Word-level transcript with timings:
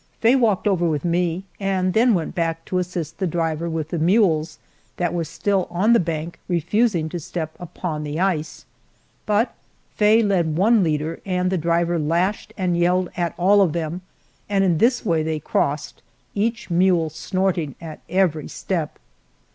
Faye 0.19 0.35
walked 0.35 0.67
over 0.67 0.87
with 0.87 1.05
me, 1.05 1.43
and 1.59 1.93
then 1.93 2.15
went 2.15 2.33
back 2.33 2.65
to 2.65 2.79
assist 2.79 3.19
the 3.19 3.27
driver 3.27 3.69
with 3.69 3.89
the 3.89 3.99
mules 3.99 4.57
that 4.97 5.13
were 5.13 5.23
still 5.23 5.67
on 5.69 5.93
the 5.93 5.99
bank 5.99 6.39
refusing 6.47 7.07
to 7.09 7.19
step 7.19 7.55
upon 7.59 8.03
the 8.03 8.19
ice. 8.19 8.65
But 9.27 9.53
Faye 9.93 10.23
led 10.23 10.55
one 10.57 10.83
leader, 10.83 11.19
and 11.23 11.51
the 11.51 11.55
driver 11.59 11.99
lashed 11.99 12.51
and 12.57 12.75
yelled 12.75 13.09
at 13.15 13.35
all 13.37 13.61
of 13.61 13.73
them, 13.73 14.01
and 14.49 14.63
in 14.63 14.79
this 14.79 15.05
way 15.05 15.21
they 15.21 15.39
crossed, 15.39 16.01
each 16.33 16.71
mule 16.71 17.11
snorting 17.11 17.75
at 17.79 17.99
every 18.09 18.47
step. 18.47 18.97